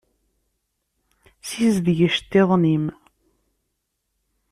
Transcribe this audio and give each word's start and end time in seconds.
Sizdeg 1.47 1.99
iceṭṭiḍen-im. 2.07 2.85